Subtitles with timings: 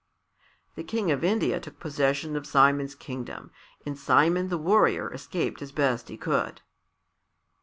[0.73, 3.51] The King of India took possession of Simon's kingdom,
[3.85, 6.61] and Simon the Warrior escaped as best he could.